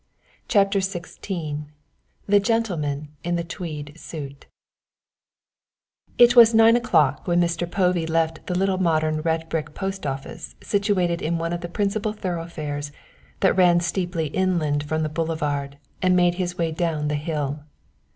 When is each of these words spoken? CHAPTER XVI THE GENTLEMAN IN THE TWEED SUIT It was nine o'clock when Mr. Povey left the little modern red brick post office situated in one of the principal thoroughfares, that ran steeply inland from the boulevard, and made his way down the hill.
CHAPTER 0.47 0.79
XVI 0.79 1.65
THE 2.25 2.39
GENTLEMAN 2.39 3.09
IN 3.23 3.35
THE 3.35 3.43
TWEED 3.43 3.93
SUIT 3.95 4.47
It 6.17 6.35
was 6.35 6.55
nine 6.55 6.75
o'clock 6.75 7.27
when 7.27 7.39
Mr. 7.39 7.69
Povey 7.69 8.07
left 8.07 8.47
the 8.47 8.57
little 8.57 8.79
modern 8.79 9.21
red 9.21 9.47
brick 9.47 9.75
post 9.75 10.07
office 10.07 10.55
situated 10.59 11.21
in 11.21 11.37
one 11.37 11.53
of 11.53 11.61
the 11.61 11.69
principal 11.69 12.13
thoroughfares, 12.13 12.91
that 13.41 13.55
ran 13.55 13.79
steeply 13.79 14.29
inland 14.29 14.85
from 14.85 15.03
the 15.03 15.07
boulevard, 15.07 15.77
and 16.01 16.15
made 16.15 16.33
his 16.41 16.57
way 16.57 16.71
down 16.71 17.07
the 17.07 17.13
hill. 17.13 17.59